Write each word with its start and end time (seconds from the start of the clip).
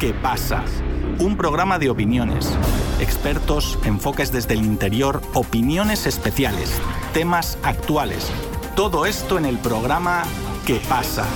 ¿Qué 0.00 0.14
pasa? 0.14 0.64
Un 1.18 1.36
programa 1.36 1.78
de 1.78 1.90
opiniones, 1.90 2.58
expertos, 3.00 3.78
enfoques 3.84 4.32
desde 4.32 4.54
el 4.54 4.64
interior, 4.64 5.20
opiniones 5.34 6.06
especiales, 6.06 6.80
temas 7.12 7.58
actuales. 7.62 8.32
Todo 8.74 9.04
esto 9.04 9.36
en 9.36 9.44
el 9.44 9.58
programa 9.58 10.22
¿Qué 10.66 10.80
pasa? 10.88 11.26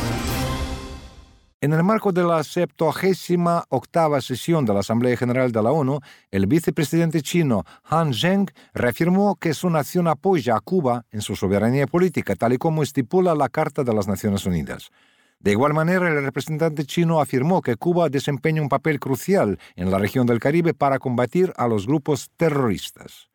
En 1.61 1.75
el 1.75 1.83
marco 1.83 2.11
de 2.11 2.25
la 2.25 2.43
78 2.43 3.67
octava 3.69 4.23
sesión 4.23 4.65
de 4.65 4.73
la 4.73 4.81
Asamblea 4.81 5.19
General 5.19 5.53
de 5.53 5.63
la 5.63 5.71
ONU, 5.71 6.01
el 6.31 6.47
vicepresidente 6.47 7.21
chino 7.21 7.65
Han 7.85 8.15
Zheng 8.15 8.51
reafirmó 8.73 9.37
que 9.37 9.53
su 9.53 9.69
nación 9.69 10.09
apoya 10.09 10.57
a 10.57 10.61
Cuba 10.61 11.05
en 11.11 11.21
su 11.21 11.37
soberanía 11.37 11.87
política, 11.87 12.35
tal 12.35 12.55
y 12.55 12.57
como 12.57 12.83
estipula 12.83 13.35
la 13.35 13.51
Carta 13.51 13.85
de 13.85 13.93
las 13.93 14.09
Naciones 14.09 14.47
Unidas. 14.47 14.91
De 15.39 15.53
igual 15.53 15.75
manera, 15.75 16.09
el 16.09 16.23
representante 16.25 16.85
chino 16.85 17.21
afirmó 17.21 17.61
que 17.61 17.77
Cuba 17.77 18.09
desempeña 18.09 18.63
un 18.63 18.69
papel 18.69 18.99
crucial 18.99 19.59
en 19.77 19.91
la 19.91 19.99
región 19.99 20.27
del 20.27 20.41
Caribe 20.41 20.75
para 20.75 20.99
combatir 20.99 21.53
a 21.57 21.69
los 21.69 21.87
grupos 21.87 22.31
terroristas. 22.37 23.29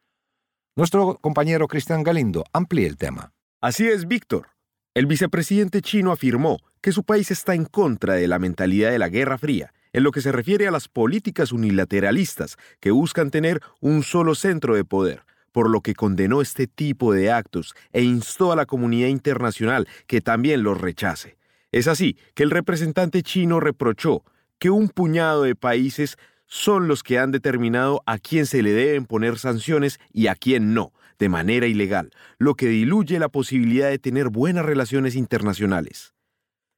Nuestro 0.76 1.18
compañero 1.18 1.68
Cristian 1.68 2.04
Galindo 2.04 2.46
amplía 2.54 2.88
el 2.88 2.98
tema. 2.98 3.34
Así 3.62 3.88
es, 3.88 4.08
Víctor. 4.08 4.48
El 4.96 5.06
vicepresidente 5.06 5.82
chino 5.82 6.12
afirmó 6.12 6.60
que 6.82 6.92
su 6.92 7.04
país 7.04 7.32
está 7.32 7.54
en 7.54 7.66
contra 7.66 8.16
de 8.16 8.28
la 8.28 8.40
mentalidad 8.40 8.90
de 8.90 9.00
la 9.00 9.10
Guerra 9.10 9.38
Fría 9.38 9.74
en 9.94 10.04
lo 10.04 10.12
que 10.12 10.22
se 10.22 10.32
refiere 10.32 10.68
a 10.68 10.72
las 10.72 10.88
políticas 10.88 11.52
unilateralistas 11.52 12.58
que 12.80 12.92
buscan 12.92 13.32
tener 13.32 13.62
un 13.80 14.04
solo 14.04 14.36
centro 14.36 14.76
de 14.76 14.86
poder, 14.86 15.24
por 15.52 15.70
lo 15.70 15.82
que 15.82 15.96
condenó 15.96 16.42
este 16.42 16.68
tipo 16.68 17.14
de 17.14 17.32
actos 17.32 17.74
e 17.92 18.04
instó 18.04 18.52
a 18.52 18.56
la 18.56 18.66
comunidad 18.66 19.08
internacional 19.08 19.88
que 20.08 20.22
también 20.22 20.64
los 20.64 20.80
rechace. 20.80 21.39
Es 21.72 21.88
así 21.88 22.18
que 22.34 22.44
el 22.44 22.52
representante 22.52 23.22
chino 23.22 23.60
reprochó 23.60 24.24
que 24.58 24.70
un 24.70 24.90
puñado 24.90 25.44
de 25.44 25.56
países 25.56 26.18
son 26.46 26.88
los 26.88 27.04
que 27.04 27.20
han 27.20 27.32
determinado 27.32 28.02
a 28.06 28.18
quién 28.18 28.46
se 28.46 28.64
le 28.64 28.72
deben 28.72 29.06
poner 29.06 29.38
sanciones 29.38 30.00
y 30.12 30.28
a 30.28 30.36
quién 30.36 30.74
no, 30.74 30.94
de 31.20 31.30
manera 31.30 31.68
ilegal, 31.68 32.12
lo 32.40 32.56
que 32.56 32.68
diluye 32.68 33.20
la 33.20 33.30
posibilidad 33.30 33.90
de 33.90 34.00
tener 34.00 34.30
buenas 34.30 34.66
relaciones 34.66 35.16
internacionales. 35.16 36.16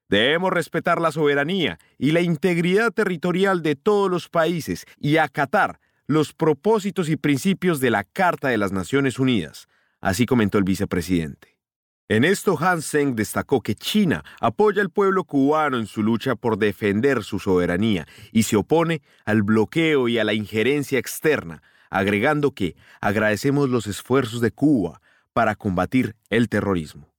Debemos 0.10 0.52
respetar 0.52 1.00
la 1.00 1.14
soberanía 1.14 1.80
y 1.98 2.12
la 2.12 2.20
integridad 2.20 2.92
territorial 2.92 3.64
de 3.64 3.78
todos 3.78 4.12
los 4.12 4.28
países 4.28 4.86
y 5.00 5.16
acatar 5.16 5.80
los 6.06 6.34
propósitos 6.34 7.08
y 7.08 7.16
principios 7.16 7.80
de 7.80 7.92
la 7.92 8.04
Carta 8.04 8.50
de 8.50 8.58
las 8.58 8.74
Naciones 8.74 9.20
Unidas, 9.20 9.70
así 10.02 10.26
comentó 10.26 10.58
el 10.58 10.66
vicepresidente. 10.66 11.51
En 12.12 12.26
esto 12.26 12.58
Han 12.60 12.82
Seng 12.82 13.16
destacó 13.16 13.62
que 13.62 13.74
China 13.74 14.26
apoya 14.42 14.82
al 14.82 14.90
pueblo 14.90 15.24
cubano 15.24 15.78
en 15.78 15.88
su 15.88 16.04
lucha 16.04 16.36
por 16.36 16.58
defender 16.58 17.24
su 17.24 17.40
soberanía 17.40 18.06
y 18.34 18.44
se 18.44 18.58
opone 18.58 19.02
al 19.24 19.44
bloqueo 19.44 20.10
y 20.10 20.20
a 20.20 20.26
la 20.26 20.34
injerencia 20.34 21.00
externa, 21.00 21.64
agregando 21.90 22.52
que 22.52 22.76
agradecemos 23.00 23.70
los 23.70 23.88
esfuerzos 23.88 24.42
de 24.42 24.52
Cuba 24.52 25.00
para 25.32 25.56
combatir 25.56 26.18
el 26.30 26.50
terrorismo. 26.50 27.14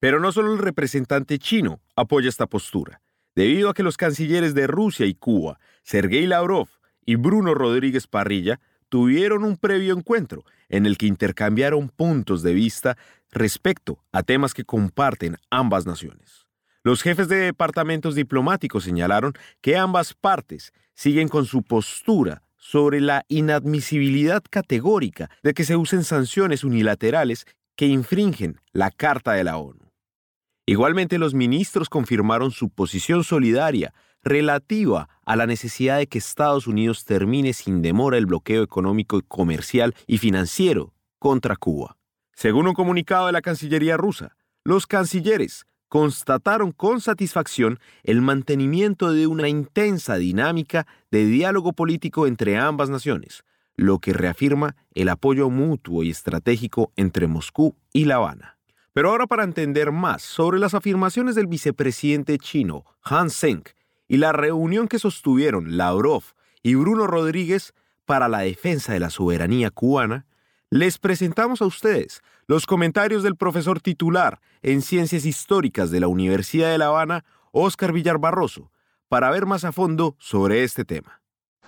Pero 0.00 0.18
no 0.18 0.32
solo 0.32 0.54
el 0.54 0.58
representante 0.58 1.38
chino 1.38 1.80
apoya 1.94 2.28
esta 2.28 2.48
postura, 2.48 3.00
debido 3.36 3.70
a 3.70 3.74
que 3.74 3.84
los 3.84 3.96
cancilleres 3.96 4.54
de 4.54 4.66
Rusia 4.66 5.06
y 5.06 5.14
Cuba, 5.14 5.60
Sergei 5.84 6.26
Lavrov 6.26 6.66
y 7.06 7.14
Bruno 7.14 7.54
Rodríguez 7.54 8.08
Parrilla, 8.08 8.58
tuvieron 8.88 9.44
un 9.44 9.56
previo 9.56 9.94
encuentro 9.94 10.44
en 10.68 10.84
el 10.84 10.98
que 10.98 11.06
intercambiaron 11.06 11.90
puntos 11.90 12.42
de 12.42 12.54
vista 12.54 12.98
respecto 13.32 13.98
a 14.12 14.22
temas 14.22 14.54
que 14.54 14.64
comparten 14.64 15.38
ambas 15.50 15.86
naciones. 15.86 16.46
Los 16.84 17.02
jefes 17.02 17.28
de 17.28 17.36
departamentos 17.36 18.14
diplomáticos 18.14 18.84
señalaron 18.84 19.32
que 19.60 19.76
ambas 19.76 20.14
partes 20.14 20.72
siguen 20.94 21.28
con 21.28 21.46
su 21.46 21.62
postura 21.62 22.42
sobre 22.56 23.00
la 23.00 23.24
inadmisibilidad 23.28 24.42
categórica 24.48 25.30
de 25.42 25.54
que 25.54 25.64
se 25.64 25.76
usen 25.76 26.04
sanciones 26.04 26.62
unilaterales 26.62 27.46
que 27.76 27.86
infringen 27.86 28.60
la 28.72 28.90
Carta 28.90 29.32
de 29.32 29.44
la 29.44 29.56
ONU. 29.56 29.90
Igualmente, 30.66 31.18
los 31.18 31.34
ministros 31.34 31.88
confirmaron 31.88 32.50
su 32.52 32.70
posición 32.70 33.24
solidaria 33.24 33.94
relativa 34.22 35.08
a 35.24 35.36
la 35.36 35.46
necesidad 35.46 35.98
de 35.98 36.06
que 36.06 36.18
Estados 36.18 36.66
Unidos 36.66 37.04
termine 37.04 37.52
sin 37.52 37.82
demora 37.82 38.16
el 38.16 38.26
bloqueo 38.26 38.62
económico, 38.62 39.20
comercial 39.26 39.94
y 40.06 40.18
financiero 40.18 40.94
contra 41.18 41.56
Cuba. 41.56 41.96
Según 42.34 42.66
un 42.66 42.74
comunicado 42.74 43.26
de 43.26 43.32
la 43.32 43.42
Cancillería 43.42 43.96
rusa, 43.96 44.36
los 44.64 44.86
cancilleres 44.86 45.66
constataron 45.88 46.72
con 46.72 47.00
satisfacción 47.00 47.78
el 48.02 48.22
mantenimiento 48.22 49.12
de 49.12 49.26
una 49.26 49.48
intensa 49.48 50.16
dinámica 50.16 50.86
de 51.10 51.26
diálogo 51.26 51.74
político 51.74 52.26
entre 52.26 52.56
ambas 52.56 52.88
naciones, 52.88 53.44
lo 53.76 53.98
que 53.98 54.14
reafirma 54.14 54.74
el 54.94 55.10
apoyo 55.10 55.50
mutuo 55.50 56.02
y 56.02 56.10
estratégico 56.10 56.92
entre 56.96 57.26
Moscú 57.26 57.76
y 57.92 58.06
La 58.06 58.16
Habana. 58.16 58.56
Pero 58.94 59.10
ahora 59.10 59.26
para 59.26 59.44
entender 59.44 59.92
más 59.92 60.22
sobre 60.22 60.58
las 60.58 60.74
afirmaciones 60.74 61.34
del 61.34 61.46
vicepresidente 61.46 62.38
chino 62.38 62.84
Han 63.02 63.30
Seng 63.30 63.64
y 64.08 64.18
la 64.18 64.32
reunión 64.32 64.88
que 64.88 64.98
sostuvieron 64.98 65.76
Lavrov 65.76 66.22
y 66.62 66.74
Bruno 66.74 67.06
Rodríguez 67.06 67.74
para 68.04 68.28
la 68.28 68.40
defensa 68.40 68.92
de 68.92 69.00
la 69.00 69.10
soberanía 69.10 69.70
cubana, 69.70 70.26
les 70.72 70.96
presentamos 70.96 71.60
a 71.60 71.66
ustedes 71.66 72.22
los 72.46 72.64
comentarios 72.64 73.22
del 73.22 73.36
profesor 73.36 73.82
titular 73.82 74.40
en 74.62 74.80
Ciencias 74.80 75.26
Históricas 75.26 75.90
de 75.90 76.00
la 76.00 76.08
Universidad 76.08 76.70
de 76.70 76.78
La 76.78 76.86
Habana, 76.86 77.26
Óscar 77.50 77.92
Villar 77.92 78.16
Barroso, 78.16 78.70
para 79.10 79.30
ver 79.30 79.44
más 79.44 79.66
a 79.66 79.72
fondo 79.72 80.16
sobre 80.18 80.64
este 80.64 80.86
tema. 80.86 81.20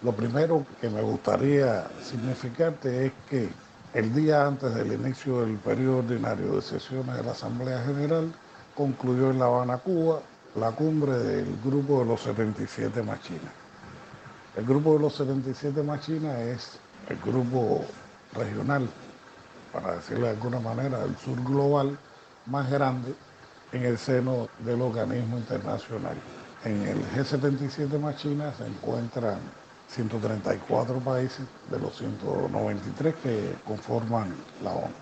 Lo 0.02 0.12
primero 0.12 0.64
que 0.80 0.88
me 0.88 1.02
gustaría 1.02 1.86
significarte 2.02 3.04
es 3.04 3.12
que 3.28 3.50
el 3.92 4.14
día 4.14 4.46
antes 4.46 4.74
del 4.74 4.94
inicio 4.94 5.42
del 5.42 5.58
periodo 5.58 5.98
ordinario 5.98 6.54
de 6.54 6.62
sesiones 6.62 7.14
de 7.14 7.24
la 7.24 7.32
Asamblea 7.32 7.84
General 7.84 8.32
concluyó 8.74 9.32
en 9.32 9.38
La 9.38 9.44
Habana, 9.44 9.76
Cuba, 9.76 10.22
la 10.58 10.70
cumbre 10.70 11.12
del 11.12 11.58
Grupo 11.62 11.98
de 11.98 12.06
los 12.06 12.22
77 12.22 13.02
Machinas. 13.02 13.52
El 14.56 14.64
Grupo 14.64 14.94
de 14.94 15.00
los 15.00 15.14
77 15.14 15.82
Machinas 15.82 16.38
es 16.38 16.78
el 17.10 17.18
grupo 17.18 17.84
regional, 18.34 18.88
para 19.72 19.96
decirlo 19.96 20.26
de 20.26 20.32
alguna 20.32 20.60
manera, 20.60 21.02
el 21.02 21.16
sur 21.16 21.42
global 21.44 21.98
más 22.46 22.70
grande 22.70 23.14
en 23.72 23.84
el 23.84 23.98
seno 23.98 24.48
del 24.60 24.80
organismo 24.80 25.38
internacional. 25.38 26.16
En 26.64 26.82
el 26.86 26.98
G77 27.12 27.98
más 27.98 28.16
China 28.16 28.52
se 28.56 28.66
encuentran 28.66 29.38
134 29.88 30.98
países 31.00 31.46
de 31.70 31.78
los 31.78 31.96
193 31.96 33.14
que 33.22 33.54
conforman 33.66 34.34
la 34.62 34.70
ONU. 34.70 34.94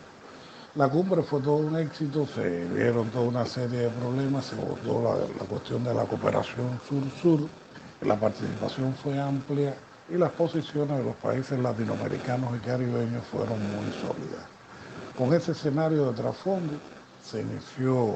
La 0.75 0.89
cumbre 0.89 1.23
fue 1.23 1.41
todo 1.41 1.57
un 1.57 1.77
éxito, 1.77 2.27
se 2.27 2.65
vieron 2.65 3.11
toda 3.11 3.29
una 3.29 3.45
serie 3.45 3.81
de 3.81 3.91
problemas, 3.91 4.47
se 4.47 4.57
abordó 4.57 5.03
la, 5.03 5.27
la 5.39 5.45
cuestión 5.47 5.85
de 5.85 5.93
la 5.93 6.05
cooperación 6.05 6.81
sur-sur, 6.89 7.47
la 8.01 8.19
participación 8.19 8.95
fue 8.95 9.21
amplia 9.21 9.77
y 10.09 10.17
las 10.17 10.31
posiciones 10.33 10.99
de 10.99 11.05
los 11.05 11.17
países 11.17 11.59
latinoamericanos 11.59 12.57
y 12.57 12.61
caribeños 12.61 13.25
fueron 13.31 13.59
muy 13.59 13.93
sólidas. 13.93 14.45
Con 15.17 15.33
ese 15.35 15.53
escenario 15.53 16.07
de 16.07 16.23
trasfondo 16.23 16.75
se 17.23 17.41
inició 17.41 18.15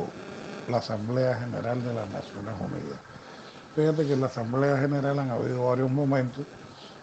la 0.69 0.79
Asamblea 0.79 1.37
General 1.37 1.83
de 1.85 1.95
las 1.95 2.09
Naciones 2.11 2.55
Unidas. 2.61 2.99
Fíjate 3.75 4.07
que 4.07 4.15
en 4.15 4.21
la 4.21 4.27
Asamblea 4.27 4.79
General 4.79 5.19
han 5.19 5.31
habido 5.31 5.67
varios 5.67 5.91
momentos. 5.91 6.45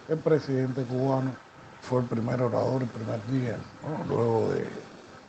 El 0.09 0.17
presidente 0.17 0.83
cubano 0.83 1.31
fue 1.81 2.01
el 2.01 2.07
primer 2.07 2.41
orador 2.41 2.81
el 2.81 2.89
primer 2.89 3.25
día, 3.27 3.57
luego 4.07 4.49
de, 4.53 4.67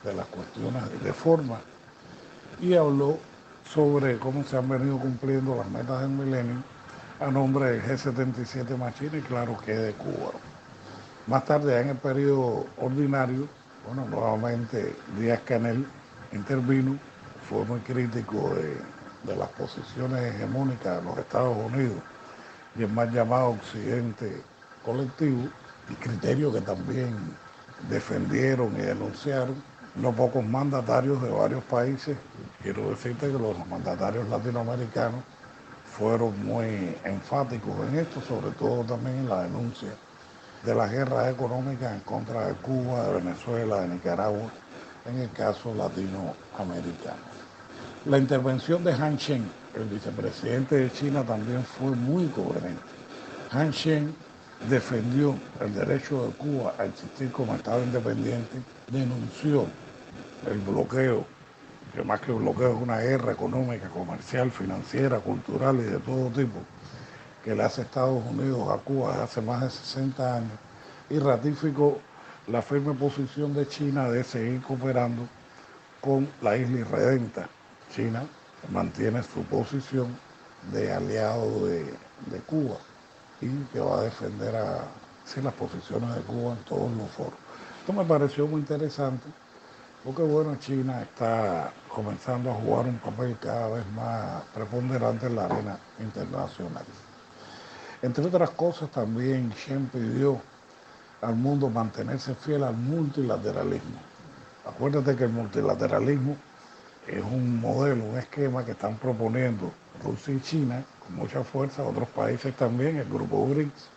de 0.02 0.16
las 0.16 0.26
cuestiones 0.26 0.82
de 1.02 1.12
forma, 1.12 1.60
y 2.60 2.74
habló 2.74 3.18
sobre 3.64 4.18
cómo 4.18 4.44
se 4.44 4.56
han 4.56 4.68
venido 4.68 4.98
cumpliendo 4.98 5.56
las 5.56 5.68
metas 5.68 6.00
del 6.00 6.10
milenio 6.10 6.62
a 7.20 7.30
nombre 7.30 7.72
del 7.72 7.82
G77 7.82 8.76
Machine 8.76 9.18
y 9.18 9.22
claro 9.22 9.56
que 9.64 9.74
de 9.74 9.92
Cuba. 9.94 10.32
Más 11.26 11.44
tarde, 11.44 11.80
en 11.80 11.90
el 11.90 11.96
periodo 11.96 12.66
ordinario, 12.78 13.48
bueno, 13.86 14.06
nuevamente 14.06 14.94
Díaz 15.18 15.40
Canel 15.44 15.86
intervino, 16.32 16.98
fue 17.48 17.64
muy 17.64 17.80
crítico 17.80 18.54
de, 18.54 18.76
de 19.24 19.36
las 19.36 19.48
posiciones 19.50 20.34
hegemónicas 20.34 20.98
de 20.98 21.02
los 21.02 21.18
Estados 21.18 21.56
Unidos 21.56 22.02
y 22.76 22.82
el 22.82 22.88
más 22.90 23.12
llamado 23.12 23.50
Occidente 23.50 24.42
colectivo, 24.84 25.48
y 25.88 25.94
criterio 25.94 26.52
que 26.52 26.60
también 26.62 27.14
defendieron 27.88 28.74
y 28.76 28.82
denunciaron 28.82 29.54
no 29.94 30.12
pocos 30.12 30.44
mandatarios 30.44 31.22
de 31.22 31.30
varios 31.30 31.62
países. 31.64 32.16
Quiero 32.62 32.90
decirte 32.90 33.26
que 33.26 33.38
los 33.38 33.66
mandatarios 33.68 34.28
latinoamericanos 34.28 35.22
fueron 35.98 36.44
muy 36.44 36.96
enfáticos 37.04 37.74
en 37.88 37.98
esto, 38.00 38.20
sobre 38.20 38.50
todo 38.52 38.82
también 38.84 39.18
en 39.18 39.28
la 39.28 39.44
denuncia 39.44 39.90
de 40.64 40.74
las 40.74 40.90
guerras 40.90 41.32
económicas 41.32 41.92
en 41.92 42.00
contra 42.00 42.48
de 42.48 42.54
Cuba, 42.54 43.06
de 43.06 43.14
Venezuela, 43.14 43.80
de 43.82 43.88
Nicaragua, 43.88 44.50
en 45.06 45.18
el 45.18 45.30
caso 45.30 45.74
latinoamericano. 45.74 47.34
La 48.06 48.18
intervención 48.18 48.82
de 48.82 48.92
Han 48.92 49.16
Shen, 49.16 49.48
el 49.74 49.84
vicepresidente 49.84 50.76
de 50.76 50.92
China, 50.92 51.22
también 51.22 51.62
fue 51.64 51.90
muy 51.90 52.26
coherente. 52.28 52.82
Han 53.50 53.70
Shen 53.70 54.14
defendió 54.68 55.36
el 55.60 55.74
derecho 55.74 56.26
de 56.26 56.32
Cuba 56.32 56.74
a 56.78 56.86
existir 56.86 57.30
como 57.30 57.54
Estado 57.54 57.82
independiente, 57.84 58.58
denunció 58.90 59.66
el 60.50 60.58
bloqueo, 60.60 61.26
que 61.94 62.02
más 62.02 62.20
que 62.20 62.32
bloqueo 62.32 62.74
es 62.74 62.82
una 62.82 62.98
guerra 62.98 63.32
económica, 63.32 63.88
comercial, 63.88 64.50
financiera, 64.50 65.20
cultural 65.20 65.76
y 65.76 65.84
de 65.84 65.98
todo 65.98 66.28
tipo, 66.30 66.58
que 67.44 67.54
le 67.54 67.62
hace 67.62 67.82
Estados 67.82 68.22
Unidos 68.26 68.68
a 68.68 68.78
Cuba 68.78 69.10
desde 69.10 69.22
hace 69.22 69.40
más 69.42 69.62
de 69.62 69.70
60 69.70 70.36
años, 70.36 70.58
y 71.08 71.18
ratificó 71.18 72.00
la 72.48 72.62
firme 72.62 72.94
posición 72.94 73.54
de 73.54 73.68
China 73.68 74.10
de 74.10 74.24
seguir 74.24 74.60
cooperando 74.62 75.28
con 76.00 76.28
la 76.42 76.56
isla 76.56 76.80
irredenta. 76.80 77.48
China 77.94 78.24
mantiene 78.72 79.22
su 79.22 79.42
posición 79.44 80.08
de 80.72 80.92
aliado 80.92 81.66
de, 81.66 81.84
de 82.26 82.38
Cuba 82.46 82.76
y 83.40 83.48
que 83.72 83.78
va 83.78 84.00
a 84.00 84.02
defender 84.02 84.56
a, 84.56 84.84
las 85.42 85.54
posiciones 85.54 86.14
de 86.14 86.20
Cuba 86.22 86.54
en 86.54 86.64
todos 86.64 86.90
los 86.96 87.10
foros. 87.12 87.34
Esto 87.80 87.92
me 87.92 88.04
pareció 88.04 88.46
muy 88.46 88.60
interesante 88.60 89.26
porque 90.04 90.22
bueno, 90.22 90.56
China 90.56 91.00
está 91.02 91.72
comenzando 91.88 92.50
a 92.50 92.54
jugar 92.54 92.86
un 92.86 92.98
papel 92.98 93.36
cada 93.40 93.68
vez 93.68 93.86
más 93.92 94.42
preponderante 94.54 95.26
en 95.26 95.36
la 95.36 95.46
arena 95.46 95.78
internacional. 95.98 96.84
Entre 98.02 98.22
otras 98.26 98.50
cosas, 98.50 98.90
también 98.90 99.50
Shen 99.50 99.86
pidió 99.86 100.38
al 101.22 101.36
mundo 101.36 101.70
mantenerse 101.70 102.34
fiel 102.34 102.64
al 102.64 102.76
multilateralismo. 102.76 103.98
Acuérdate 104.66 105.16
que 105.16 105.24
el 105.24 105.30
multilateralismo 105.30 106.36
es 107.06 107.22
un 107.22 107.58
modelo, 107.58 108.04
un 108.04 108.18
esquema 108.18 108.62
que 108.62 108.72
están 108.72 108.96
proponiendo 108.96 109.72
Rusia 110.02 110.34
y 110.34 110.40
China 110.40 110.84
con 111.00 111.16
mucha 111.16 111.42
fuerza, 111.44 111.82
otros 111.82 112.08
países 112.10 112.54
también, 112.56 112.96
el 112.98 113.08
grupo 113.08 113.46
BRICS, 113.46 113.88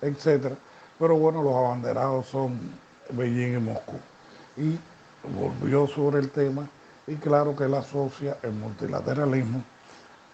etc. 0.00 0.54
Pero 0.98 1.16
bueno, 1.18 1.42
los 1.42 1.54
abanderados 1.54 2.28
son 2.28 2.58
Beijing 3.10 3.56
y 3.56 3.58
Moscú. 3.58 3.96
Y 4.56 4.78
volvió 5.28 5.86
sobre 5.86 6.20
el 6.20 6.30
tema 6.30 6.68
y 7.06 7.16
claro 7.16 7.56
que 7.56 7.64
él 7.64 7.74
asocia 7.74 8.38
el 8.42 8.52
multilateralismo 8.52 9.62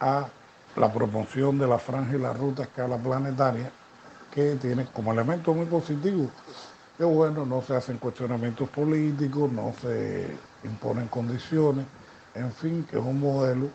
a 0.01 0.29
la 0.77 0.93
promoción 0.93 1.59
de 1.59 1.67
la 1.67 1.79
franja 1.79 2.17
y 2.17 2.19
la 2.19 2.33
ruta 2.33 2.63
a 2.63 2.67
escala 2.67 2.99
planetaria, 2.99 3.71
que 4.31 4.57
tiene 4.57 4.87
como 4.93 5.13
elemento 5.13 5.55
muy 5.55 5.67
positivo 5.67 6.31
que 6.97 7.05
bueno, 7.05 7.45
no 7.45 7.63
se 7.63 7.77
hacen 7.77 7.99
cuestionamientos 7.99 8.69
políticos, 8.71 9.53
no 9.53 9.75
se 9.83 10.27
imponen 10.65 11.09
condiciones, 11.09 11.85
en 12.35 12.51
fin, 12.53 12.87
que 12.91 12.99
es 12.99 13.05
un 13.05 13.21
modelo 13.21 13.69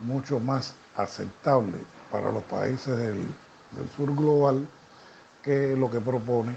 mucho 0.00 0.38
más 0.38 0.74
aceptable 0.96 1.78
para 2.10 2.30
los 2.30 2.42
países 2.44 2.96
del, 2.96 3.26
sur 3.96 4.14
global 4.14 4.66
que 5.42 5.76
lo 5.76 5.90
que 5.90 6.00
propone 6.00 6.56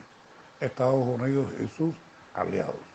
Estados 0.60 1.06
Unidos 1.06 1.52
y 1.60 1.68
sus 1.68 1.94
aliados. 2.34 2.91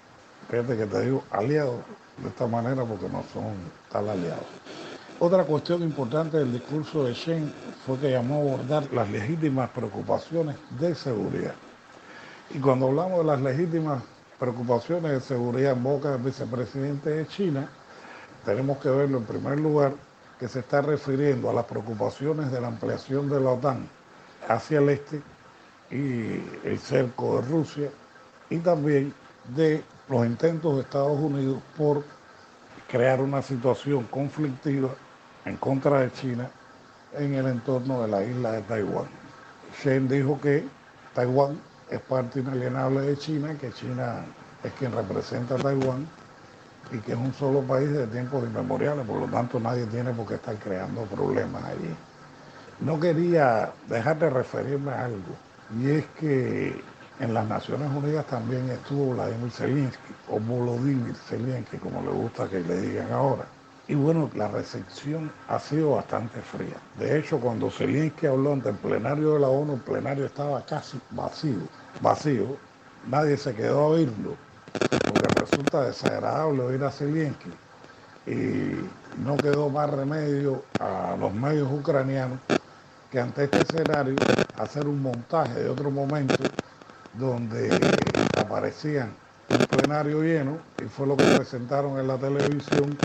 Fíjate 0.50 0.77
que 0.77 0.87
te 0.87 1.00
digo 1.03 1.25
aliados 1.31 1.81
de 2.19 2.29
esta 2.29 2.47
manera 2.47 2.85
porque 2.85 3.09
no 3.09 3.23
son 3.33 3.55
tal 3.91 4.09
aliados. 4.09 4.44
Otra 5.19 5.44
cuestión 5.44 5.83
importante 5.83 6.37
del 6.37 6.53
discurso 6.53 7.05
de 7.05 7.15
Shen 7.15 7.53
fue 7.87 7.99
que 7.99 8.11
llamó 8.11 8.37
a 8.37 8.41
abordar 8.41 8.93
las 8.93 9.11
legítimas 9.11 9.71
preocupaciones 9.71 10.56
de 10.79 10.94
seguridad. 10.94 11.55
Y 12.55 12.59
cuando 12.59 12.88
hablamos 12.88 13.21
de 13.21 13.25
las 13.25 13.41
legítimas 13.41 14.03
preocupaciones 14.38 15.12
de 15.12 15.21
seguridad 15.21 15.73
en 15.73 15.83
boca 15.83 16.11
del 16.12 16.23
vicepresidente 16.23 17.11
de 17.11 17.27
China, 17.27 17.69
tenemos 18.44 18.79
que 18.79 18.91
verlo 18.91 19.19
en 19.19 19.25
primer 19.25 19.59
lugar 19.59 19.94
que 20.38 20.49
se 20.49 20.61
está 20.61 20.83
refiriendo 20.83 21.49
a 21.49 21.55
las 21.55 21.65
preocupaciones 21.65 22.53
de 22.53 22.61
la 22.61 22.69
ampliación 22.69 23.29
de 23.31 23.41
la 23.41 23.50
OTAN 23.50 23.88
hacia 24.49 24.79
el 24.79 24.91
este 24.91 25.23
y 25.91 26.43
el 26.65 26.79
cerco 26.79 27.41
de 27.41 27.49
Rusia 27.49 27.91
y 28.50 28.59
también 28.59 29.15
de 29.55 29.83
los 30.08 30.26
intentos 30.26 30.76
de 30.76 30.82
Estados 30.82 31.19
Unidos 31.19 31.61
por 31.76 32.05
crear 32.88 33.20
una 33.20 33.43
situación 33.43 34.05
conflictiva 34.05 34.91
en 35.44 35.56
contra 35.56 36.00
de 36.00 36.12
China 36.12 36.49
en 37.14 37.35
el 37.35 37.47
entorno 37.47 38.03
de 38.03 38.08
la 38.08 38.25
isla 38.25 38.53
de 38.53 38.62
Taiwán. 38.62 39.06
Shen 39.82 40.08
dijo 40.08 40.41
que 40.41 40.64
Taiwán 41.14 41.58
es 41.91 42.00
parte 42.00 42.41
inalienable 42.41 43.00
de 43.00 43.17
China, 43.17 43.56
que 43.58 43.73
China 43.73 44.25
es 44.62 44.73
quien 44.73 44.93
representa 44.93 45.55
a 45.55 45.58
Taiwán 45.58 46.06
y 46.93 46.99
que 46.99 47.12
es 47.12 47.19
un 47.19 47.32
solo 47.35 47.62
país 47.62 47.91
de 47.91 48.06
tiempos 48.06 48.44
inmemoriales, 48.44 49.05
por 49.06 49.19
lo 49.19 49.26
tanto 49.26 49.59
nadie 49.59 49.87
tiene 49.87 50.12
por 50.12 50.26
qué 50.26 50.35
estar 50.35 50.56
creando 50.56 51.02
problemas 51.02 51.64
allí. 51.64 51.94
No 52.81 53.00
quería 53.00 53.73
dejar 53.88 54.19
de 54.19 54.31
referirme 54.31 54.93
a 54.93 55.06
algo, 55.06 55.35
y 55.81 55.91
es 55.91 56.05
que 56.19 56.81
en 57.20 57.32
las 57.32 57.46
Naciones 57.46 57.90
Unidas 57.94 58.26
también 58.26 58.68
estuvo 58.70 59.14
Vladimir 59.14 59.50
Zelensky, 59.50 60.14
o 60.30 60.38
Volodymyr 60.38 61.14
Zelensky, 61.14 61.78
como 61.78 62.02
le 62.02 62.10
gusta 62.10 62.48
que 62.48 62.60
le 62.60 62.80
digan 62.80 63.10
ahora. 63.12 63.46
Y 63.88 63.94
bueno, 63.94 64.30
la 64.34 64.48
recepción 64.48 65.30
ha 65.48 65.58
sido 65.58 65.92
bastante 65.92 66.40
fría. 66.40 66.76
De 66.98 67.18
hecho, 67.18 67.38
cuando 67.38 67.70
Zelensky 67.70 68.26
habló 68.26 68.52
ante 68.52 68.70
el 68.70 68.76
plenario 68.76 69.34
de 69.34 69.40
la 69.40 69.48
ONU, 69.48 69.74
el 69.74 69.80
plenario 69.80 70.26
estaba 70.26 70.64
casi 70.66 71.00
vacío, 71.10 71.60
vacío. 72.00 72.56
Nadie 73.08 73.36
se 73.36 73.54
quedó 73.54 73.80
a 73.80 73.86
oírlo 73.86 74.36
porque 74.72 75.40
resulta 75.40 75.84
desagradable 75.84 76.62
oír 76.62 76.82
a 76.82 76.90
Zelensky 76.90 77.50
y 78.26 79.20
no 79.20 79.36
quedó 79.36 79.70
más 79.70 79.88
remedio 79.88 80.64
a 80.80 81.16
los 81.18 81.32
medios 81.32 81.70
ucranianos 81.70 82.38
que 83.10 83.20
ante 83.20 83.44
este 83.44 83.58
escenario 83.58 84.16
hacer 84.58 84.88
un 84.88 85.00
montaje 85.00 85.60
de 85.60 85.68
otro 85.68 85.90
momento 85.92 86.34
donde 87.18 87.70
aparecían 88.38 89.14
un 89.50 89.66
plenario 89.66 90.22
lleno 90.22 90.58
y 90.80 90.84
fue 90.84 91.06
lo 91.06 91.16
que 91.16 91.24
presentaron 91.24 91.98
en 91.98 92.08
la 92.08 92.18
televisión 92.18 92.96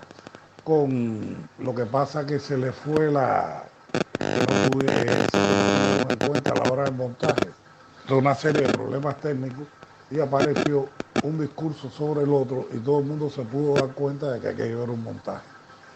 con 0.63 1.49
lo 1.59 1.75
que 1.75 1.85
pasa 1.85 2.25
que 2.25 2.39
se 2.39 2.57
le 2.57 2.71
fue 2.71 3.11
la 3.11 3.63
no 4.19 4.71
pude 4.71 4.87
en 6.09 6.27
cuenta 6.27 6.51
a 6.51 6.55
la 6.55 6.71
hora 6.71 6.83
del 6.83 6.95
montaje 6.95 7.49
de 8.07 8.13
una 8.13 8.35
serie 8.35 8.67
de 8.67 8.73
problemas 8.73 9.17
técnicos 9.17 9.67
y 10.09 10.19
apareció 10.19 10.89
un 11.23 11.39
discurso 11.39 11.89
sobre 11.89 12.23
el 12.23 12.33
otro 12.33 12.67
y 12.73 12.77
todo 12.79 12.99
el 12.99 13.05
mundo 13.05 13.29
se 13.29 13.43
pudo 13.43 13.75
dar 13.75 13.93
cuenta 13.93 14.31
de 14.31 14.39
que 14.39 14.49
aquello 14.49 14.83
era 14.83 14.91
un 14.91 15.03
montaje. 15.03 15.45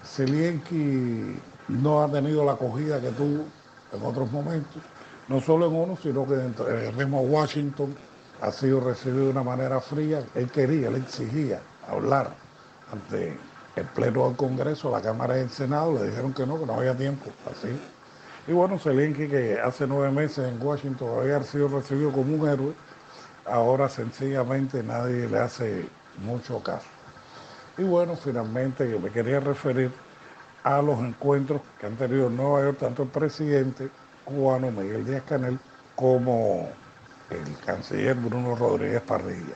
Zelensky 0.03 1.39
no 1.67 2.03
ha 2.03 2.11
tenido 2.11 2.45
la 2.45 2.53
acogida 2.53 3.01
que 3.01 3.09
tuvo 3.11 3.45
en 3.91 4.03
otros 4.03 4.31
momentos, 4.31 4.81
no 5.27 5.41
solo 5.41 5.67
en 5.67 5.75
ONU, 5.75 5.97
sino 6.01 6.25
que 6.27 6.35
en 6.35 6.55
el 6.79 6.95
mismo 6.95 7.21
Washington 7.21 7.95
ha 8.41 8.51
sido 8.51 8.79
recibido 8.79 9.25
de 9.25 9.31
una 9.31 9.43
manera 9.43 9.79
fría. 9.81 10.23
Él 10.35 10.49
quería, 10.51 10.89
él 10.89 10.95
exigía 10.95 11.61
hablar 11.87 12.31
ante 12.91 13.37
el 13.75 13.85
Pleno 13.87 14.27
del 14.27 14.37
Congreso, 14.37 14.91
la 14.91 15.01
Cámara 15.01 15.37
y 15.37 15.41
el 15.41 15.49
Senado, 15.49 15.93
le 15.93 16.09
dijeron 16.09 16.33
que 16.33 16.45
no, 16.45 16.59
que 16.59 16.65
no 16.65 16.75
había 16.75 16.95
tiempo, 16.95 17.29
así. 17.51 17.69
Y 18.47 18.53
bueno, 18.53 18.77
Zelensky, 18.77 19.27
que 19.27 19.59
hace 19.59 19.87
nueve 19.87 20.11
meses 20.11 20.47
en 20.47 20.61
Washington 20.61 21.19
había 21.19 21.41
sido 21.43 21.67
recibido 21.67 22.11
como 22.11 22.35
un 22.35 22.47
héroe, 22.47 22.73
ahora 23.45 23.89
sencillamente 23.89 24.83
nadie 24.83 25.27
le 25.27 25.39
hace 25.39 25.87
mucho 26.23 26.61
caso. 26.61 26.87
Y 27.77 27.83
bueno, 27.83 28.15
finalmente 28.15 28.85
me 28.99 29.09
quería 29.09 29.39
referir 29.39 29.91
a 30.63 30.81
los 30.81 30.99
encuentros 30.99 31.61
que 31.79 31.87
han 31.87 31.95
tenido 31.97 32.27
en 32.27 32.37
Nueva 32.37 32.61
York 32.61 32.77
tanto 32.79 33.03
el 33.03 33.09
presidente 33.09 33.89
cubano 34.25 34.71
Miguel 34.71 35.05
Díaz 35.05 35.23
Canel 35.23 35.59
como 35.95 36.67
el 37.29 37.57
canciller 37.65 38.15
Bruno 38.15 38.55
Rodríguez 38.55 39.01
Parrilla. 39.01 39.55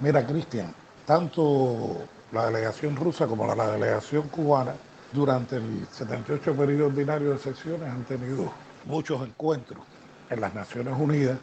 Mira, 0.00 0.26
Cristian, 0.26 0.74
tanto 1.06 1.98
la 2.32 2.46
delegación 2.46 2.96
rusa 2.96 3.26
como 3.26 3.54
la 3.54 3.70
delegación 3.72 4.28
cubana 4.28 4.74
durante 5.12 5.56
el 5.56 5.86
78 5.90 6.54
periodo 6.54 6.86
ordinario 6.86 7.30
de 7.30 7.38
sesiones 7.38 7.88
han 7.88 8.04
tenido 8.04 8.50
muchos 8.84 9.22
encuentros 9.26 9.84
en 10.30 10.40
las 10.40 10.54
Naciones 10.54 10.94
Unidas 10.98 11.38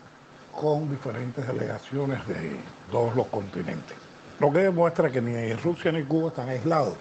con 0.52 0.90
diferentes 0.90 1.46
delegaciones 1.48 2.26
de 2.28 2.56
todos 2.92 3.16
los 3.16 3.28
continentes. 3.28 3.98
Lo 4.40 4.52
que 4.52 4.60
demuestra 4.60 5.10
que 5.10 5.22
ni 5.22 5.54
Rusia 5.54 5.92
ni 5.92 6.04
Cuba 6.04 6.30
están 6.30 6.50
aislados, 6.50 6.96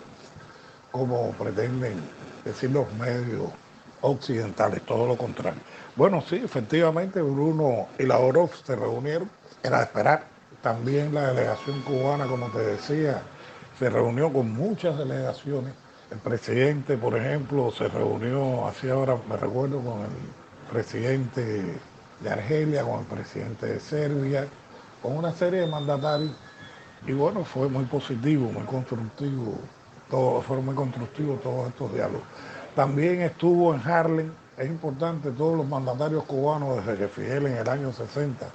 como 0.91 1.33
pretenden 1.33 2.01
decir 2.45 2.71
los 2.71 2.91
medios 2.95 3.51
occidentales, 4.05 4.83
todo 4.83 5.07
lo 5.07 5.17
contrario. 5.17 5.61
Bueno, 5.97 6.23
sí, 6.29 6.37
efectivamente 6.37 7.23
Bruno 7.23 7.89
y 7.99 8.05
Lavrov 8.05 8.51
se 8.65 8.77
reunieron, 8.77 9.31
era 9.63 9.79
de 9.79 9.85
esperar. 9.85 10.25
También 10.63 11.15
la 11.15 11.33
delegación 11.33 11.81
cubana, 11.83 12.27
como 12.27 12.51
te 12.51 12.59
decía, 12.59 13.23
se 13.79 13.91
reunió 13.91 14.33
con 14.33 14.53
muchas 14.53 14.97
delegaciones. 14.99 15.73
El 16.11 16.19
presidente, 16.19 16.97
por 16.97 17.17
ejemplo, 17.17 17.71
se 17.71 17.89
reunió, 17.89 18.67
así 18.67 18.89
ahora 18.89 19.17
me 19.29 19.37
recuerdo, 19.37 19.81
con 19.81 20.01
el 20.01 20.71
presidente 20.71 21.81
de 22.21 22.31
Argelia, 22.31 22.83
con 22.83 23.01
el 23.01 23.07
presidente 23.07 23.67
de 23.67 23.81
Serbia, 23.81 24.47
con 25.03 25.17
una 25.17 25.33
serie 25.33 25.61
de 25.61 25.67
mandatarios. 25.67 26.33
Y 27.07 27.13
bueno, 27.13 27.45
fue 27.45 27.69
muy 27.69 27.85
positivo, 27.85 28.51
muy 28.51 28.65
constructivo, 28.65 29.59
todo, 30.11 30.41
fueron 30.43 30.67
muy 30.67 30.75
constructivos 30.75 31.41
todos 31.43 31.69
estos 31.69 31.93
diálogos. 31.93 32.27
También 32.75 33.23
estuvo 33.23 33.75
en 33.75 33.81
Harlem 33.81 34.33
es 34.57 34.69
importante, 34.69 35.31
todos 35.33 35.57
los 35.57 35.67
mandatarios 35.67 36.23
cubanos 36.25 36.77
desde 36.77 36.97
que 36.97 37.09
Fidel 37.09 37.47
en 37.47 37.57
el 37.57 37.69
año 37.69 37.93
60 37.93 38.47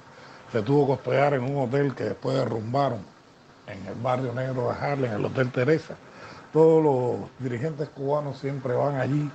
se 0.50 0.62
tuvo 0.62 0.86
que 0.86 0.92
hospedar 0.92 1.34
en 1.34 1.42
un 1.42 1.68
hotel 1.68 1.94
que 1.94 2.04
después 2.04 2.36
derrumbaron 2.36 3.00
en 3.66 3.86
el 3.86 3.94
barrio 4.02 4.32
negro 4.32 4.68
de 4.68 4.78
Harlem, 4.78 5.12
el 5.12 5.24
Hotel 5.26 5.50
Teresa. 5.52 5.94
Todos 6.52 6.82
los 6.82 7.30
dirigentes 7.38 7.90
cubanos 7.90 8.38
siempre 8.38 8.72
van 8.72 8.96
allí. 8.96 9.30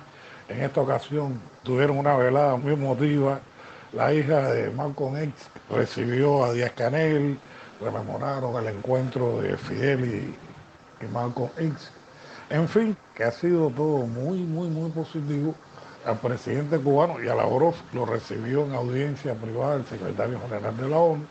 En 0.48 0.62
esta 0.62 0.80
ocasión 0.80 1.40
tuvieron 1.62 1.98
una 1.98 2.16
velada 2.16 2.56
muy 2.56 2.72
emotiva. 2.72 3.40
La 3.92 4.12
hija 4.12 4.50
de 4.50 4.70
Malcolm 4.70 5.16
X 5.16 5.34
recibió 5.70 6.44
a 6.44 6.52
Díaz 6.52 6.72
Canel, 6.72 7.38
rememoraron 7.80 8.56
el 8.56 8.76
encuentro 8.76 9.40
de 9.40 9.56
Fidel 9.56 10.04
y, 10.04 11.04
y 11.04 11.08
Malcolm 11.08 11.50
X. 11.56 11.92
En 12.48 12.68
fin, 12.68 12.96
que 13.14 13.24
ha 13.24 13.32
sido 13.32 13.70
todo 13.70 14.06
muy, 14.06 14.38
muy, 14.44 14.68
muy 14.68 14.90
positivo. 14.90 15.54
Al 16.04 16.20
presidente 16.20 16.78
cubano 16.78 17.20
y 17.22 17.28
a 17.28 17.34
la 17.34 17.46
OROF 17.46 17.76
lo 17.92 18.06
recibió 18.06 18.64
en 18.64 18.74
audiencia 18.74 19.34
privada 19.34 19.76
el 19.76 19.86
secretario 19.86 20.40
general 20.40 20.76
de 20.76 20.88
la 20.88 20.98
ONU, 20.98 21.26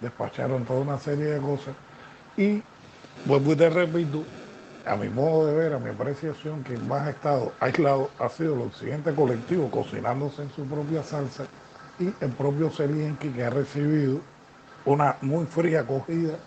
despacharon 0.00 0.64
toda 0.64 0.80
una 0.80 0.98
serie 0.98 1.24
de 1.24 1.40
cosas 1.40 1.74
y 2.36 2.62
vuelvo 3.24 3.52
y 3.52 3.56
te 3.56 3.68
repito, 3.70 4.24
a 4.86 4.94
mi 4.94 5.08
modo 5.08 5.46
de 5.46 5.54
ver, 5.54 5.72
a 5.72 5.80
mi 5.80 5.90
apreciación, 5.90 6.62
quien 6.62 6.86
más 6.86 7.08
ha 7.08 7.10
estado 7.10 7.52
aislado 7.58 8.10
ha 8.20 8.28
sido 8.28 8.54
el 8.54 8.60
occidente 8.62 9.12
colectivo 9.14 9.68
cocinándose 9.70 10.42
en 10.42 10.50
su 10.50 10.64
propia 10.66 11.02
salsa 11.02 11.46
y 11.98 12.14
el 12.20 12.30
propio 12.32 12.70
Zelensky 12.70 13.30
que 13.30 13.44
ha 13.44 13.50
recibido 13.50 14.20
una 14.84 15.16
muy 15.22 15.46
fría 15.46 15.80
acogida 15.80 16.38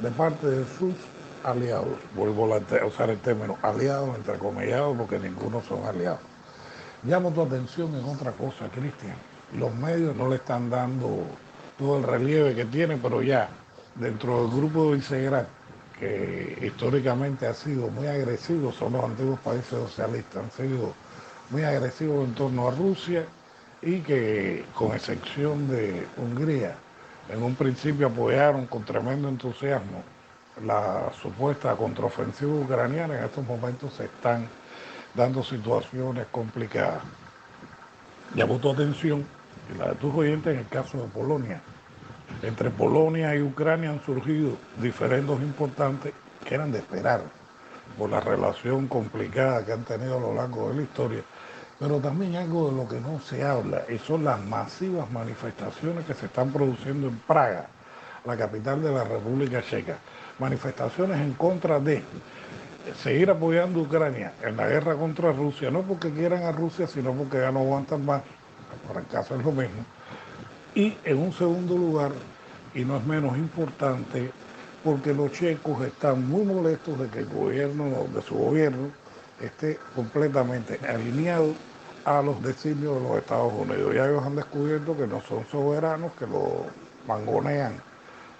de 0.00 0.10
parte 0.10 0.46
de 0.48 0.66
sus 0.66 1.09
aliados. 1.44 1.98
Vuelvo 2.14 2.54
a 2.54 2.86
usar 2.86 3.10
el 3.10 3.18
término 3.18 3.58
aliados, 3.62 4.16
entrecomillados, 4.16 4.96
porque 4.96 5.18
ninguno 5.18 5.62
son 5.62 5.84
aliados. 5.84 6.20
Llamo 7.02 7.30
tu 7.30 7.42
atención 7.42 7.94
en 7.94 8.04
otra 8.04 8.32
cosa, 8.32 8.68
Cristian. 8.74 9.14
Los 9.58 9.74
medios 9.74 10.14
no 10.16 10.28
le 10.28 10.36
están 10.36 10.70
dando 10.70 11.24
todo 11.78 11.98
el 11.98 12.04
relieve 12.04 12.54
que 12.54 12.64
tienen, 12.66 13.00
pero 13.00 13.22
ya 13.22 13.48
dentro 13.94 14.42
del 14.42 14.50
grupo 14.50 14.90
de 14.90 14.96
Visegrad, 14.96 15.46
que 15.98 16.58
históricamente 16.62 17.46
ha 17.46 17.54
sido 17.54 17.88
muy 17.88 18.06
agresivo, 18.06 18.72
son 18.72 18.92
los 18.92 19.04
antiguos 19.04 19.38
países 19.40 19.70
socialistas, 19.70 20.44
han 20.44 20.50
sido 20.50 20.94
muy 21.50 21.62
agresivos 21.62 22.28
en 22.28 22.34
torno 22.34 22.68
a 22.68 22.70
Rusia 22.70 23.24
y 23.82 24.00
que 24.00 24.64
con 24.74 24.94
excepción 24.94 25.68
de 25.68 26.06
Hungría, 26.16 26.76
en 27.28 27.42
un 27.42 27.54
principio 27.54 28.08
apoyaron 28.08 28.66
con 28.66 28.84
tremendo 28.84 29.28
entusiasmo 29.28 30.02
la 30.64 31.10
supuesta 31.20 31.74
contraofensiva 31.74 32.52
ucraniana, 32.52 33.18
en 33.18 33.24
estos 33.24 33.46
momentos 33.46 33.94
se 33.94 34.04
están 34.04 34.48
dando 35.14 35.42
situaciones 35.42 36.26
complicadas. 36.30 37.02
Llamó 38.34 38.58
tu 38.58 38.70
atención, 38.70 39.26
la 39.78 39.88
de 39.88 39.94
tus 39.96 40.14
oyentes, 40.14 40.52
en 40.52 40.60
el 40.60 40.68
caso 40.68 40.98
de 40.98 41.08
Polonia. 41.08 41.60
Entre 42.42 42.70
Polonia 42.70 43.34
y 43.34 43.42
Ucrania 43.42 43.90
han 43.90 44.04
surgido 44.04 44.56
diferendos 44.80 45.40
importantes 45.40 46.12
que 46.46 46.54
eran 46.54 46.72
de 46.72 46.78
esperar 46.78 47.22
por 47.98 48.10
la 48.10 48.20
relación 48.20 48.86
complicada 48.86 49.64
que 49.64 49.72
han 49.72 49.84
tenido 49.84 50.16
a 50.16 50.20
lo 50.20 50.34
largo 50.34 50.68
de 50.68 50.76
la 50.76 50.82
historia, 50.82 51.22
pero 51.78 51.98
también 51.98 52.36
algo 52.36 52.70
de 52.70 52.76
lo 52.76 52.88
que 52.88 53.00
no 53.00 53.20
se 53.20 53.44
habla, 53.44 53.82
y 53.88 53.98
son 53.98 54.24
las 54.24 54.40
masivas 54.44 55.10
manifestaciones 55.10 56.04
que 56.04 56.14
se 56.14 56.26
están 56.26 56.52
produciendo 56.52 57.08
en 57.08 57.18
Praga, 57.18 57.66
la 58.24 58.36
capital 58.36 58.82
de 58.82 58.92
la 58.92 59.04
República 59.04 59.62
Checa. 59.62 59.98
Manifestaciones 60.40 61.20
en 61.20 61.34
contra 61.34 61.78
de 61.78 62.02
seguir 63.02 63.30
apoyando 63.30 63.80
a 63.80 63.82
Ucrania 63.82 64.32
en 64.42 64.56
la 64.56 64.66
guerra 64.66 64.94
contra 64.94 65.32
Rusia, 65.32 65.70
no 65.70 65.82
porque 65.82 66.10
quieran 66.10 66.44
a 66.44 66.52
Rusia, 66.52 66.86
sino 66.86 67.12
porque 67.12 67.38
ya 67.38 67.52
no 67.52 67.60
aguantan 67.60 68.06
más, 68.06 68.22
por 68.88 68.96
el 68.96 69.06
caso 69.08 69.36
es 69.36 69.44
lo 69.44 69.52
mismo. 69.52 69.84
Y 70.74 70.96
en 71.04 71.18
un 71.18 71.32
segundo 71.32 71.76
lugar, 71.76 72.12
y 72.74 72.84
no 72.84 72.96
es 72.96 73.04
menos 73.04 73.36
importante, 73.36 74.30
porque 74.82 75.12
los 75.12 75.30
checos 75.32 75.84
están 75.84 76.26
muy 76.26 76.44
molestos 76.44 76.98
de 76.98 77.08
que 77.08 77.18
el 77.18 77.26
gobierno, 77.26 77.84
de 78.14 78.22
su 78.22 78.34
gobierno, 78.34 78.88
esté 79.42 79.78
completamente 79.94 80.80
alineado 80.88 81.52
a 82.04 82.22
los 82.22 82.42
designios 82.42 82.94
de 82.96 83.08
los 83.08 83.18
Estados 83.18 83.52
Unidos. 83.52 83.94
Ya 83.94 84.06
ellos 84.06 84.24
han 84.24 84.36
descubierto 84.36 84.96
que 84.96 85.06
no 85.06 85.20
son 85.20 85.44
soberanos, 85.50 86.12
que 86.18 86.26
lo 86.26 86.64
mangonean 87.06 87.74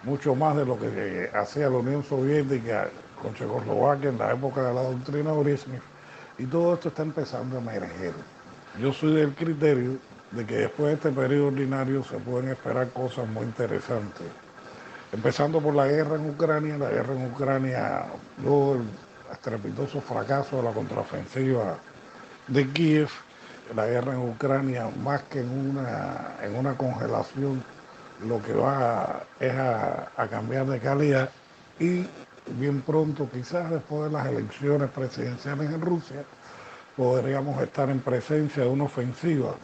mucho 0.03 0.35
más 0.35 0.57
de 0.57 0.65
lo 0.65 0.79
que 0.79 1.31
hacía 1.35 1.69
la 1.69 1.79
Unión 1.79 2.03
Soviética 2.05 2.89
con 3.21 3.35
Checoslovaquia 3.35 4.11
en 4.11 4.19
la 4.19 4.33
época 4.33 4.63
de 4.63 4.75
la 4.75 4.83
doctrina 4.83 5.33
Brezhnev, 5.33 5.83
y 6.39 6.47
todo 6.47 6.75
esto 6.75 6.89
está 6.89 7.03
empezando 7.03 7.57
a 7.57 7.61
emerger. 7.61 8.15
Yo 8.81 8.93
soy 8.93 9.15
del 9.15 9.35
criterio 9.35 9.99
de 10.31 10.47
que 10.47 10.57
después 10.57 10.89
de 10.89 10.95
este 10.95 11.11
periodo 11.11 11.49
ordinario 11.49 12.03
se 12.05 12.17
pueden 12.19 12.51
esperar 12.51 12.89
cosas 12.91 13.29
muy 13.29 13.45
interesantes. 13.45 14.27
Empezando 15.13 15.61
por 15.61 15.75
la 15.75 15.89
guerra 15.89 16.17
en 16.17 16.31
Ucrania, 16.31 16.79
la 16.79 16.89
guerra 16.89 17.15
en 17.15 17.33
Ucrania, 17.33 18.05
luego 18.43 18.77
el 18.77 18.83
estrepitoso 19.33 20.01
fracaso 20.01 20.57
de 20.59 20.63
la 20.63 20.71
contraofensiva 20.71 21.79
de 22.47 22.69
Kiev, 22.71 23.09
la 23.75 23.87
guerra 23.87 24.15
en 24.15 24.29
Ucrania, 24.31 24.89
más 25.03 25.23
que 25.25 25.41
en 25.41 25.51
una, 25.51 26.37
en 26.43 26.57
una 26.57 26.77
congelación, 26.77 27.63
lo 28.27 28.43
que 28.43 28.53
va 28.53 29.23
es 29.39 29.53
a, 29.53 30.11
a 30.17 30.29
cambiar 30.29 30.67
de 30.67 30.79
calidad 30.81 31.31
y 31.79 32.07
bien 32.59 32.83
pronto, 32.83 33.29
quizás 33.33 33.71
después 33.71 34.11
de 34.11 34.19
las 34.19 34.27
elecciones 34.27 34.91
presidenciales 34.91 35.71
en 35.71 35.81
Rusia, 35.81 36.25
podríamos 36.97 37.61
estar 37.63 37.89
en 37.91 38.01
presencia 38.01 38.65
de 38.65 38.69
una 38.69 38.85
ofensiva 38.85 39.55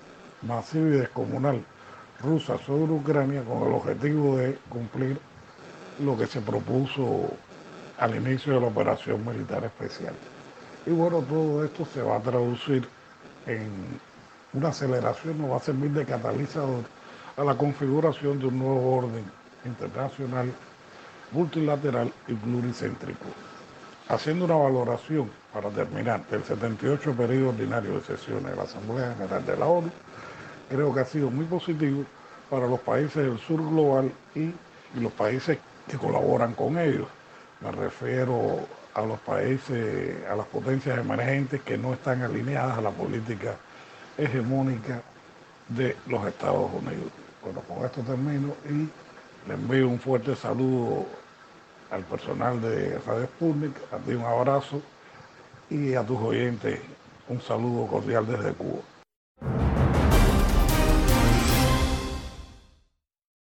masiva 0.43 0.87
y 0.89 0.99
descomunal 0.99 1.65
rusa 2.23 2.59
sobre 2.59 2.93
Ucrania 2.93 3.43
con 3.45 3.69
el 3.69 3.75
objetivo 3.75 4.37
de 4.37 4.59
cumplir 4.69 5.19
lo 6.03 6.17
que 6.17 6.27
se 6.27 6.41
propuso 6.41 7.31
al 7.99 8.17
inicio 8.17 8.55
de 8.55 8.61
la 8.61 8.67
operación 8.67 9.25
militar 9.27 9.65
especial. 9.65 10.15
Y 10.87 10.91
bueno, 10.91 11.21
todo 11.23 11.65
esto 11.65 11.87
se 11.93 12.03
va 12.03 12.17
a 12.17 12.21
traducir 12.21 12.87
en 13.47 13.71
una 14.53 14.69
aceleración, 14.69 15.39
nos 15.39 15.51
va 15.51 15.57
a 15.57 15.61
servir 15.61 15.91
de 15.91 16.05
catalizador 16.05 16.85
a 17.37 17.45
la 17.45 17.55
configuración 17.55 18.39
de 18.39 18.47
un 18.47 18.59
nuevo 18.59 18.97
orden 18.97 19.25
internacional 19.65 20.51
multilateral 21.33 22.11
y 22.29 22.35
pluricéntrico. 22.35 23.27
Haciendo 24.09 24.47
una 24.47 24.55
valoración, 24.55 25.31
para 25.53 25.69
terminar, 25.71 26.25
del 26.29 26.45
78 26.45 27.13
periodo 27.13 27.49
ordinario 27.51 27.95
de 27.95 28.01
sesiones 28.03 28.51
de 28.51 28.57
la 28.57 28.63
Asamblea 28.63 29.15
General 29.15 29.45
de 29.45 29.57
la 29.57 29.67
ONU, 29.67 29.91
creo 30.71 30.95
que 30.95 31.01
ha 31.01 31.05
sido 31.05 31.31
muy 31.31 31.45
positivo 31.45 32.05
para 32.49 32.67
los 32.67 32.81
países 32.81 33.17
del 33.17 33.39
sur 33.39 33.59
global 33.59 34.11
y, 34.35 34.53
los 34.99 35.13
países 35.13 35.59
que 35.87 35.99
colaboran 35.99 36.55
con 36.55 36.79
ellos. 36.79 37.09
Me 37.61 37.71
refiero 37.71 38.61
a 38.95 39.03
los 39.03 39.19
países, 39.21 40.25
a 40.27 40.37
las 40.37 40.47
potencias 40.47 40.99
emergentes 40.99 41.61
que 41.63 41.77
no 41.77 41.93
están 41.93 42.23
alineadas 42.23 42.79
a 42.79 42.81
la 42.81 42.91
política 42.91 43.57
hegemónica 44.17 45.03
de 45.69 45.97
los 46.07 46.27
Estados 46.27 46.71
Unidos. 46.73 47.26
Bueno, 47.47 47.61
con 47.69 47.85
esto 47.87 48.01
termino 48.01 48.55
y 48.69 48.89
le 49.49 49.55
envío 49.55 49.89
un 49.89 50.01
fuerte 50.01 50.35
saludo 50.35 51.07
al 51.93 52.03
personal 52.03 52.61
de 52.61 52.99
Radio 53.07 53.27
Sputnik, 53.27 53.77
a 53.93 53.99
ti 53.99 54.15
un 54.15 54.25
abrazo 54.25 54.83
y 55.71 55.95
a 55.95 56.03
tus 56.05 56.19
oyentes 56.19 56.81
un 57.29 57.41
saludo 57.41 57.87
cordial 57.87 58.27
desde 58.27 58.53
Cuba. 58.53 58.96